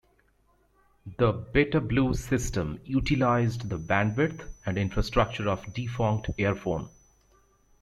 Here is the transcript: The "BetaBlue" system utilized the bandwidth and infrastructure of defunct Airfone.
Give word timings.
The 1.19 1.31
"BetaBlue" 1.31 2.15
system 2.15 2.79
utilized 2.83 3.69
the 3.69 3.77
bandwidth 3.77 4.51
and 4.65 4.75
infrastructure 4.79 5.47
of 5.47 5.71
defunct 5.75 6.31
Airfone. 6.39 6.89